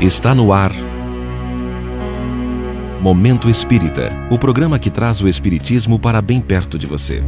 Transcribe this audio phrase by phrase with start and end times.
[0.00, 0.72] Está no ar.
[3.00, 7.20] Momento Espírita o programa que traz o Espiritismo para bem perto de você.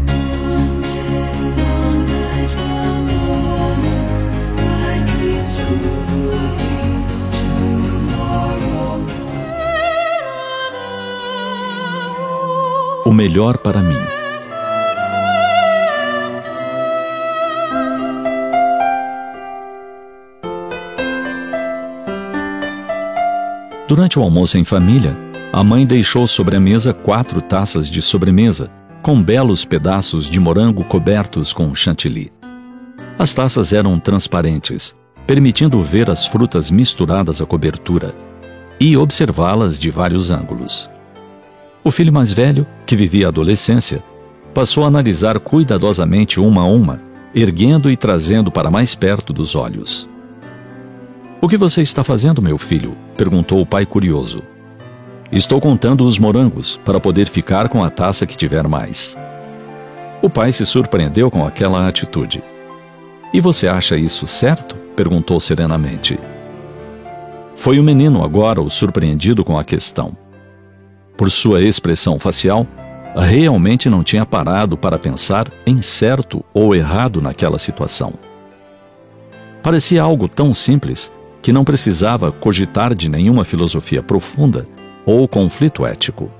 [13.05, 14.20] O melhor para mim.
[23.90, 25.18] Durante o almoço em família,
[25.53, 28.71] a mãe deixou sobre a mesa quatro taças de sobremesa,
[29.03, 32.30] com belos pedaços de morango cobertos com chantilly.
[33.19, 34.94] As taças eram transparentes,
[35.27, 38.14] permitindo ver as frutas misturadas à cobertura
[38.78, 40.88] e observá-las de vários ângulos.
[41.83, 44.05] O filho mais velho, que vivia a adolescência,
[44.55, 47.02] passou a analisar cuidadosamente uma a uma,
[47.34, 50.08] erguendo e trazendo para mais perto dos olhos.
[51.42, 52.94] O que você está fazendo, meu filho?
[53.16, 54.42] perguntou o pai curioso.
[55.33, 59.16] Estou contando os morangos para poder ficar com a taça que tiver mais.
[60.20, 62.42] O pai se surpreendeu com aquela atitude.
[63.33, 64.77] E você acha isso certo?
[64.94, 66.18] perguntou serenamente.
[67.56, 70.14] Foi o menino agora o surpreendido com a questão.
[71.16, 72.66] Por sua expressão facial,
[73.16, 78.12] realmente não tinha parado para pensar em certo ou errado naquela situação.
[79.62, 81.11] Parecia algo tão simples
[81.42, 84.64] que não precisava cogitar de nenhuma filosofia profunda
[85.06, 86.30] ou conflito ético.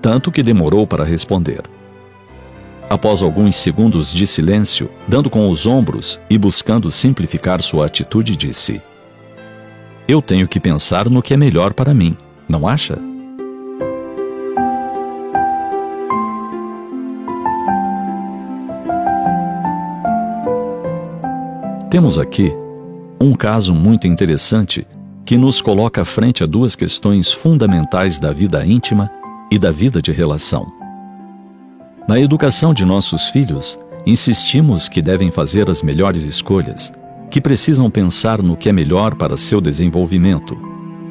[0.00, 1.62] Tanto que demorou para responder.
[2.88, 8.82] Após alguns segundos de silêncio, dando com os ombros e buscando simplificar sua atitude, disse:
[10.08, 12.16] Eu tenho que pensar no que é melhor para mim,
[12.48, 12.98] não acha?
[21.90, 22.52] Temos aqui
[23.20, 24.86] um caso muito interessante
[25.26, 29.10] que nos coloca frente a duas questões fundamentais da vida íntima
[29.50, 30.66] e da vida de relação.
[32.08, 36.90] Na educação de nossos filhos, insistimos que devem fazer as melhores escolhas,
[37.30, 40.56] que precisam pensar no que é melhor para seu desenvolvimento,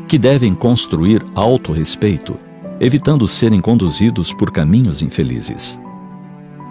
[0.07, 2.35] que devem construir autorrespeito,
[2.79, 5.79] evitando serem conduzidos por caminhos infelizes.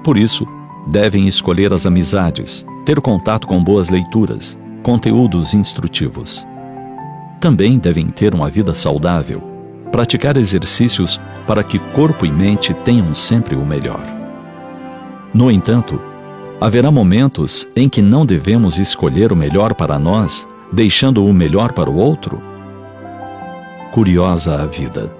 [0.02, 0.44] Por isso,
[0.88, 6.48] devem escolher as amizades, ter contato com boas leituras, conteúdos instrutivos.
[7.38, 9.42] Também devem ter uma vida saudável,
[9.92, 14.00] praticar exercícios para que corpo e mente tenham sempre o melhor.
[15.34, 16.00] No entanto,
[16.58, 21.90] haverá momentos em que não devemos escolher o melhor para nós, deixando o melhor para
[21.90, 22.40] o outro?
[23.92, 25.14] Curiosa a vida.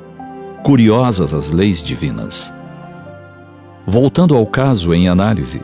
[0.63, 2.55] Curiosas as leis divinas.
[3.87, 5.61] Voltando ao caso em análise,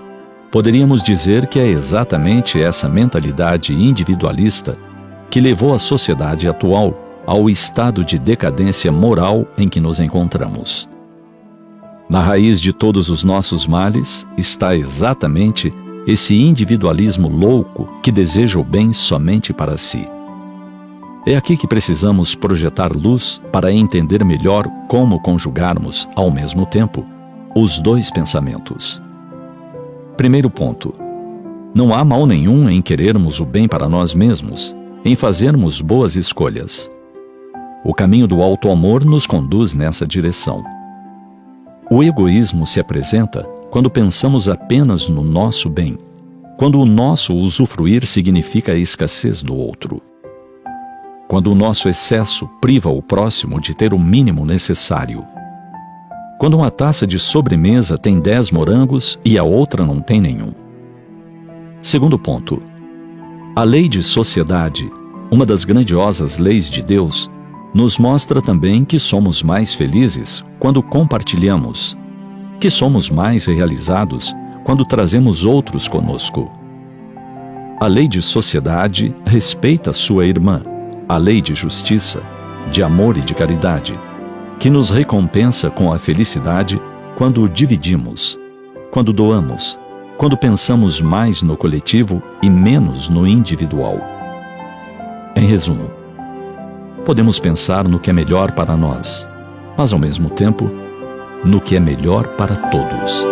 [0.54, 4.78] Poderíamos dizer que é exatamente essa mentalidade individualista
[5.28, 6.94] que levou a sociedade atual
[7.26, 10.88] ao estado de decadência moral em que nos encontramos.
[12.08, 15.72] Na raiz de todos os nossos males está exatamente
[16.06, 20.06] esse individualismo louco que deseja o bem somente para si.
[21.26, 27.04] É aqui que precisamos projetar luz para entender melhor como conjugarmos, ao mesmo tempo,
[27.56, 29.02] os dois pensamentos.
[30.16, 30.94] Primeiro ponto.
[31.74, 36.88] Não há mal nenhum em querermos o bem para nós mesmos, em fazermos boas escolhas.
[37.84, 40.62] O caminho do alto amor nos conduz nessa direção.
[41.90, 45.98] O egoísmo se apresenta quando pensamos apenas no nosso bem,
[46.56, 50.00] quando o nosso usufruir significa a escassez do outro.
[51.26, 55.26] Quando o nosso excesso priva o próximo de ter o mínimo necessário
[56.44, 60.52] quando uma taça de sobremesa tem 10 morangos e a outra não tem nenhum.
[61.80, 62.60] Segundo ponto.
[63.56, 64.92] A lei de sociedade,
[65.30, 67.30] uma das grandiosas leis de Deus,
[67.72, 71.96] nos mostra também que somos mais felizes quando compartilhamos,
[72.60, 74.34] que somos mais realizados
[74.64, 76.52] quando trazemos outros conosco.
[77.80, 80.60] A lei de sociedade respeita sua irmã,
[81.08, 82.22] a lei de justiça,
[82.70, 83.98] de amor e de caridade
[84.58, 86.80] que nos recompensa com a felicidade
[87.16, 88.38] quando dividimos,
[88.90, 89.78] quando doamos,
[90.16, 93.98] quando pensamos mais no coletivo e menos no individual.
[95.36, 95.90] Em resumo,
[97.04, 99.28] podemos pensar no que é melhor para nós,
[99.76, 100.70] mas ao mesmo tempo,
[101.44, 103.24] no que é melhor para todos.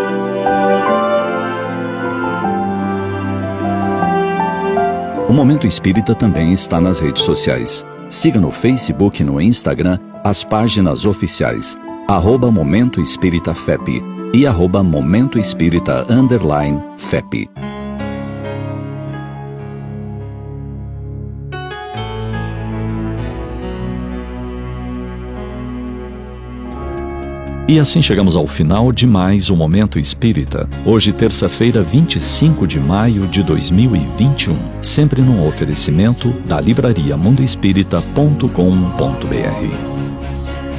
[5.29, 7.87] O Momento Espírita também está nas redes sociais.
[8.11, 11.77] Siga no Facebook e no Instagram as páginas oficiais
[12.09, 14.03] arroba Momento Espírita FEP
[14.35, 17.49] e arroba Momento Espírita Underline FEP.
[27.69, 30.69] E assim chegamos ao final de mais um Momento Espírita.
[30.85, 34.83] Hoje, terça-feira, 25 de maio de 2021.
[34.83, 39.92] Sempre num oferecimento da livraria mundoespírita.com.br.
[40.33, 40.72] Christ.